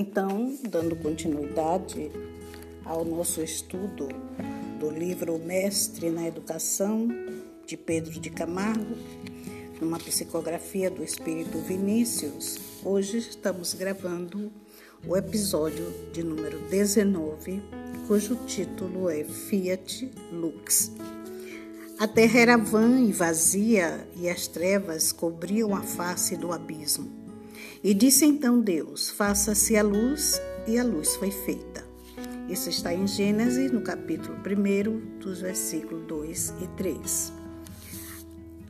[0.00, 2.08] Então, dando continuidade
[2.84, 4.06] ao nosso estudo
[4.78, 7.08] do livro Mestre na Educação,
[7.66, 8.96] de Pedro de Camargo,
[9.80, 14.52] numa psicografia do Espírito Vinícius, hoje estamos gravando
[15.04, 17.60] o episódio de número 19,
[18.06, 20.92] cujo título é Fiat Lux.
[21.98, 27.17] A terra era vã e vazia, e as trevas cobriam a face do abismo.
[27.82, 31.86] E disse então Deus: Faça-se a luz, e a luz foi feita.
[32.48, 37.32] Isso está em Gênesis, no capítulo 1, dos versículos 2 e 3.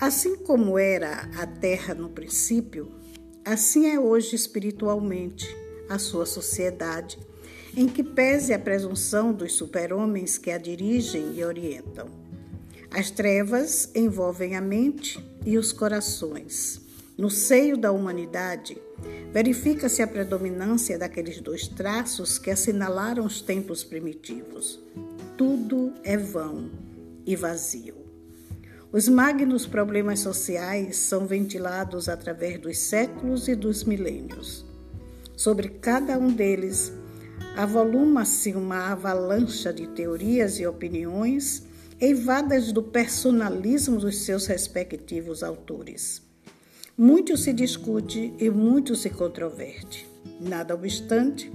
[0.01, 2.91] Assim como era a terra no princípio,
[3.45, 5.49] assim é hoje espiritualmente
[5.89, 7.19] a sua sociedade,
[7.77, 12.09] em que pese a presunção dos super-homens que a dirigem e orientam.
[12.91, 16.88] As trevas envolvem a mente e os corações.
[17.19, 18.81] No seio da humanidade,
[19.33, 24.79] verifica-se a predominância daqueles dois traços que assinalaram os tempos primitivos.
[25.37, 26.71] Tudo é vão
[27.27, 27.97] e vazio.
[28.93, 34.65] Os magnos problemas sociais são ventilados através dos séculos e dos milênios.
[35.37, 36.93] Sobre cada um deles,
[37.57, 41.65] avoluma-se uma avalanche de teorias e opiniões
[42.01, 46.28] eivadas do personalismo dos seus respectivos autores.
[47.01, 50.05] Muito se discute e muito se controverte.
[50.41, 51.49] Nada obstante,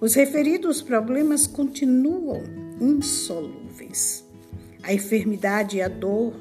[0.00, 2.42] os referidos problemas continuam
[2.80, 4.24] insolúveis.
[4.82, 6.32] A enfermidade e a dor,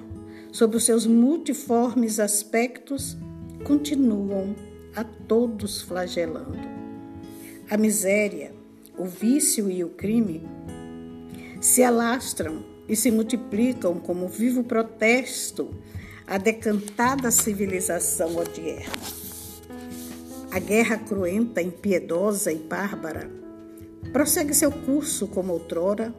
[0.49, 3.17] sob os seus multiformes aspectos,
[3.65, 4.55] continuam
[4.95, 6.69] a todos flagelando.
[7.69, 8.53] A miséria,
[8.97, 10.41] o vício e o crime
[11.59, 15.69] se alastram e se multiplicam como vivo protesto
[16.27, 18.93] à decantada civilização odierna.
[20.51, 23.29] A guerra cruenta, impiedosa e bárbara
[24.11, 26.13] prossegue seu curso como outrora,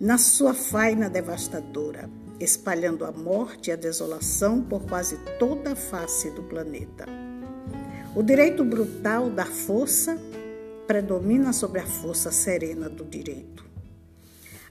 [0.00, 6.30] na sua faina devastadora, espalhando a morte e a desolação por quase toda a face
[6.30, 7.06] do planeta.
[8.14, 10.18] O direito brutal da força
[10.86, 13.65] predomina sobre a força serena do direito.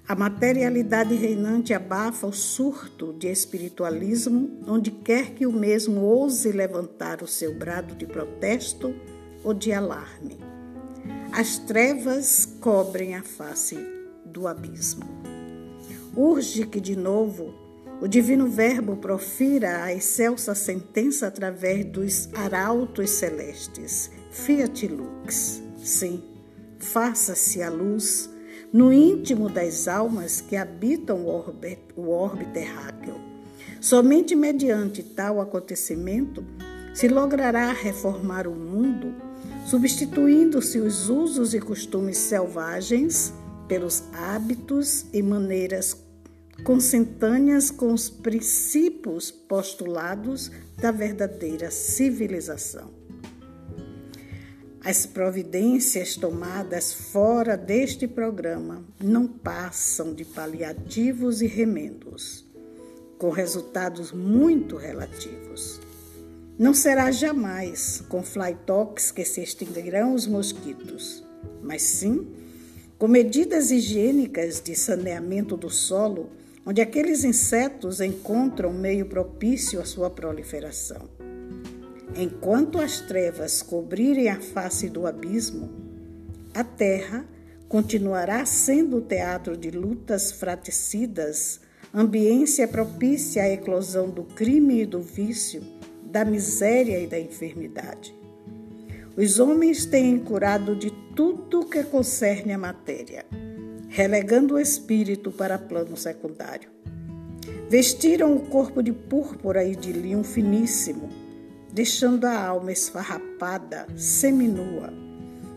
[0.07, 7.23] A materialidade reinante abafa o surto de espiritualismo onde quer que o mesmo ouse levantar
[7.23, 8.93] o seu brado de protesto
[9.43, 10.37] ou de alarme.
[11.31, 13.79] As trevas cobrem a face
[14.23, 15.07] do abismo.
[16.15, 17.55] Urge que, de novo,
[17.99, 24.11] o Divino Verbo profira a excelsa sentença através dos arautos celestes.
[24.29, 25.63] Fiat lux.
[25.83, 26.23] Sim,
[26.77, 28.34] faça-se a luz
[28.75, 33.15] no íntimo das almas que habitam o orbe, o orbe terráqueo.
[33.79, 36.43] Somente mediante tal acontecimento
[36.93, 39.15] se logrará reformar o mundo,
[39.65, 43.31] substituindo-se os usos e costumes selvagens
[43.65, 45.95] pelos hábitos e maneiras
[46.65, 53.04] consentâneas com os princípios postulados da verdadeira civilização.
[54.85, 62.45] As providências tomadas fora deste programa não passam de paliativos e remendos,
[63.17, 65.81] com resultados muito relativos.
[66.55, 71.23] Não será jamais com flytox que se extinguirão os mosquitos,
[71.63, 72.27] mas sim
[72.99, 76.29] com medidas higiênicas de saneamento do solo,
[76.63, 81.09] onde aqueles insetos encontram meio propício à sua proliferação.
[82.17, 85.69] Enquanto as trevas cobrirem a face do abismo,
[86.53, 87.25] a terra
[87.67, 91.59] continuará sendo teatro de lutas fratricidas,
[91.93, 95.61] ambiência propícia à eclosão do crime e do vício,
[96.05, 98.15] da miséria e da enfermidade.
[99.17, 103.25] Os homens têm curado de tudo que concerne a matéria,
[103.89, 106.69] relegando o espírito para plano secundário.
[107.69, 111.24] Vestiram o corpo de púrpura e de linho finíssimo,
[111.75, 114.93] deixando a alma esfarrapada, seminua,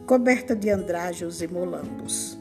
[0.05, 2.37] coberta de andrajos e molambos.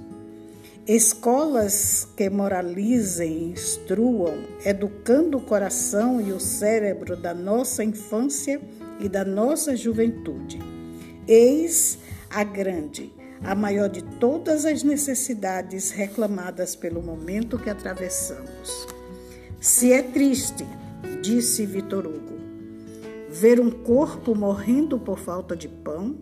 [0.88, 4.33] Escolas que moralizem e instruam,
[4.65, 8.59] educando o coração e o cérebro da nossa infância
[9.00, 10.57] e da nossa juventude.
[11.27, 12.00] Eis
[12.31, 13.13] a grande,
[13.44, 18.88] a maior de todas as necessidades reclamadas pelo momento que atravessamos.
[19.59, 20.65] Se é triste,
[21.21, 22.36] disse Vitor Hugo,
[23.29, 26.18] ver um corpo morrendo por falta de pão,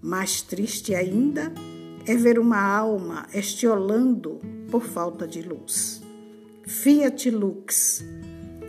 [0.00, 1.52] mais triste ainda
[2.06, 4.40] é ver uma alma estiolando
[4.70, 6.00] por falta de luz.
[6.62, 8.04] Fiat lux.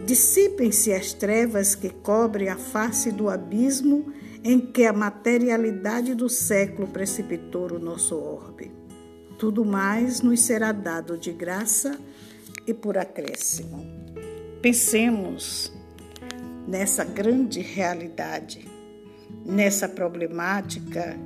[0.06, 4.12] Dissipem-se as trevas que cobrem a face do abismo
[4.44, 8.72] em que a materialidade do século precipitou o nosso orbe.
[9.38, 11.98] Tudo mais nos será dado de graça
[12.66, 13.86] e por acréscimo.
[14.62, 15.72] Pensemos
[16.70, 18.64] nessa grande realidade,
[19.44, 21.18] nessa problemática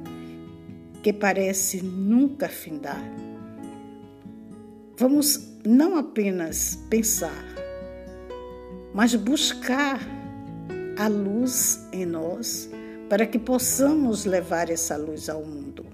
[1.02, 3.04] que parece nunca findar.
[4.98, 7.44] Vamos não apenas pensar,
[8.94, 10.00] mas buscar
[10.98, 12.70] a luz em nós
[13.10, 15.86] para que possamos levar essa luz ao mundo.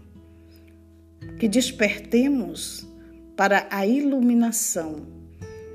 [1.40, 2.88] Que despertemos
[3.36, 5.08] para a iluminação,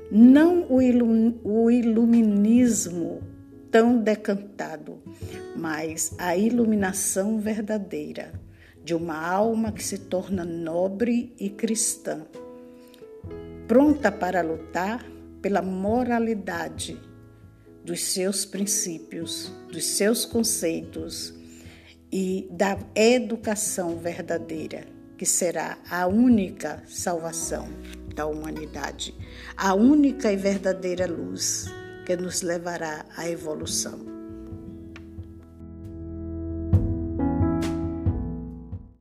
[0.09, 3.34] não o, ilum, o iluminismo
[3.71, 5.01] tão decantado,
[5.55, 8.33] mas a iluminação verdadeira
[8.83, 12.25] de uma alma que se torna nobre e cristã,
[13.67, 15.03] pronta para lutar
[15.41, 16.99] pela moralidade
[17.83, 21.33] dos seus princípios, dos seus conceitos
[22.11, 24.85] e da educação verdadeira,
[25.17, 27.67] que será a única salvação
[28.13, 29.15] da humanidade,
[29.57, 31.67] a única e verdadeira luz
[32.05, 34.14] que nos levará à evolução.